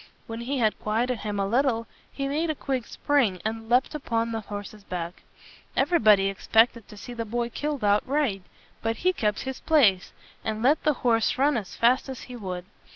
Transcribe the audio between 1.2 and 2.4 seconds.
a little, he